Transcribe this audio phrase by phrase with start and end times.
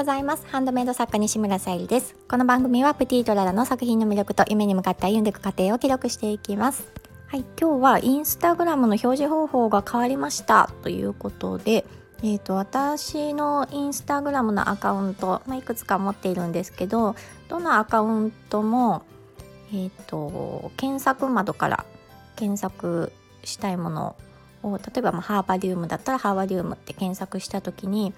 [0.00, 0.46] ございます。
[0.46, 2.16] ハンドメイド作家西村さゆりです。
[2.26, 6.90] この番組はプティートララの作品の魅力と夢に向かって歩んでいく過程を記録していきます。
[7.26, 10.70] はい今日はインスタグラムの表示方法が変わりました。
[10.80, 11.84] ということで
[12.22, 17.14] えーと、私のインスタグラムのアカウント、まあ、いくつか持っているんですけど
[17.48, 19.02] どのアカウントも、
[19.70, 21.84] えーと検索窓から
[22.36, 23.12] 検索
[23.44, 24.16] したいもの
[24.62, 28.14] を例えばまハーバリウムだったらハーバリウムって検索した時に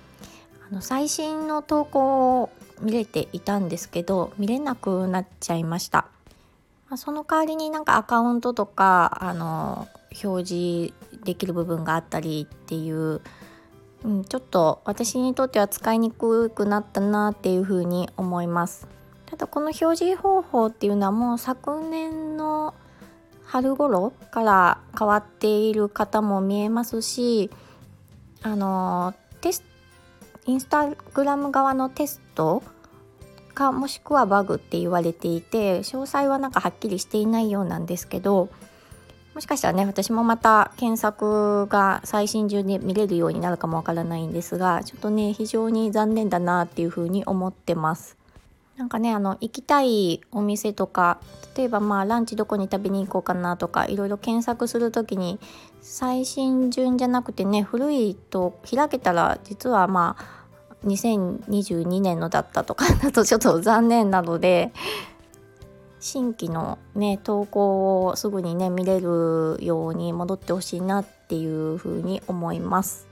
[0.72, 2.50] の最新の投稿を
[2.80, 6.06] 見れていたんですけど見れなくなっちゃいました。
[6.88, 9.88] ま、その代わりになんかアカウントとかあの
[10.22, 13.20] 表示できる部分があったりっていう、
[14.04, 18.88] うん、ちょっと私にとっては使いにくくなったなっていうふうに思います。
[19.26, 22.74] ただこの表示方法っていうのはもう昨年の
[23.44, 27.50] 春頃から変わっている方も見えますし
[28.42, 29.71] あのテス
[30.46, 32.62] インスタグラム側のテスト
[33.54, 38.48] かもしくはバグって言われていて詳細はなんかはっきりしていないようなんですけど
[39.34, 48.21] もしかしたらね私もまた検索が最新中に見れるようになるかもわからないんですがちょっとね非常に残念だなっていうふうに思ってます。
[48.82, 51.20] なんかねあの行きたいお店とか
[51.56, 55.38] 例えばまあランチどこに食べに行こうかなとかいろいろ検索する時に
[55.80, 64.72] 最新順じゃなくてね古いと開けたら実はまあ2022年のだったとか だとちょっと残念なので
[66.00, 73.11] 新規のね投稿をすぐにね見れるように戻ってほしいなっていうふうに思います。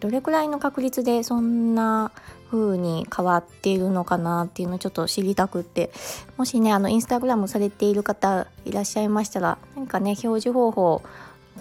[0.00, 2.12] どれくらいの確率でそんな
[2.50, 5.90] 風に変わっているのかなっていうのをちょっと知りたくって
[6.36, 11.02] もしねあのインスタグラムされている方いらっしゃいましたら何かね表示方法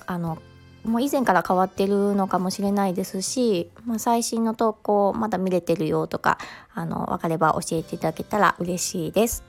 [0.06, 0.38] あの
[0.86, 6.38] もう以前から変わってるのかもしれないですし、まあ、最新の投稿まだ見れてるよとか
[6.74, 9.44] あの分かれば教えていただけたら嬉しいです。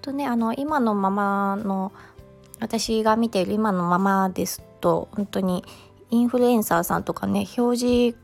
[0.00, 1.92] とねあの今のままの
[2.60, 5.64] 私が見ている今のままですと本当に
[6.10, 8.18] インフルエンサーさんとかね表示、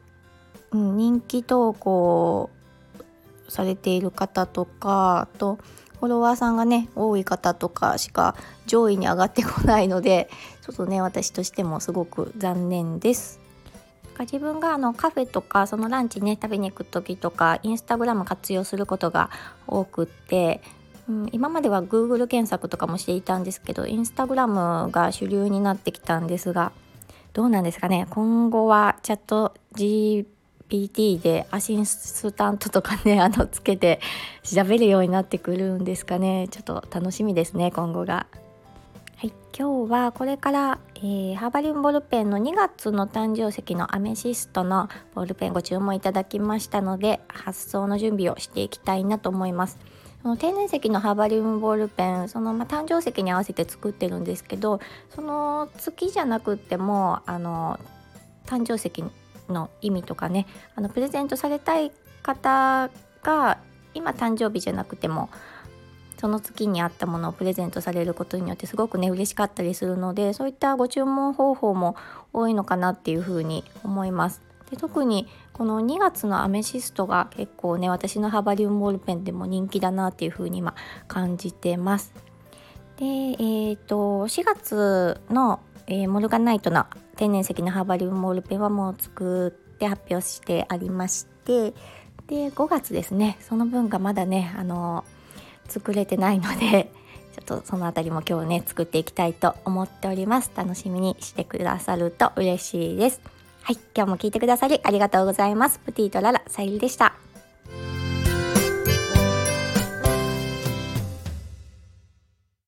[0.72, 2.50] うん、人気投稿
[3.49, 5.59] されている方とかあと
[6.00, 8.37] フォロワーさんがね多い方とかしか
[8.67, 10.28] 上位に上がってこないので
[10.61, 13.41] ちょっとね私としてもすごく残念です。
[14.21, 19.28] 自分があのカフェとかそのランチね食べに行く時とかインスタグラム活用することが
[19.67, 20.61] 多くって、
[21.09, 26.71] うん、今までは Google 検索とかもしていたんですけどインスタグラムが主流になってきたんですが
[27.34, 34.00] どうなんですかね今後はチャット GPT でアシスタントとかね あのつけて
[34.45, 38.27] 調べるようになってくるんですかねちょっと楽しみですね今後が。
[39.17, 49.78] はい、今日はこれから、えー、ハーバリウムボールペンの2月の誕生石のアメシストのボールペンご注文いただきましたので発送の準備をしていきたいなと思います。
[50.25, 54.81] その天然石のハーバリウムボールペンその、ま、誕生石に合わせて作ってるんですけど
[55.15, 57.79] その月じゃなくってもあの
[58.47, 59.05] 誕生石
[59.53, 60.47] の意味とかね
[60.77, 61.93] あのプレゼントされたい
[62.23, 62.91] 方
[63.23, 63.59] が
[63.93, 65.29] 今誕生日じゃなくても
[66.19, 71.97] その月にあったものをプレゼントされることによってすごくね嬉しかったりするのでそういったご注文方法も
[72.33, 74.53] 多いのかなっていうふうに思います。
[74.70, 80.75] で特にこの2月のアメシストが結構ね私のハバリウムボールペンでも人気だなっていう風に今
[81.06, 82.12] 感じてます。
[82.97, 85.58] でえーと、4月の、
[85.88, 86.86] えー、モルガナイトの
[87.16, 91.75] 天然石のハーバリウムボールペンはもう作って発表してありまして
[92.28, 95.04] で5月ですねその分がまだねあの
[95.69, 96.92] 作れてないので
[97.34, 103.34] ちょっとその辺りも今日ね作っていきたいと思っております楽しみにしてくださると嬉しいです
[103.64, 105.78] はい、今日も聞いてくださりありがとうございます。
[105.78, 107.24] プティとララ、さゆりでした。